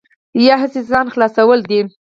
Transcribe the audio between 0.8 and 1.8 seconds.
ځان خلاصول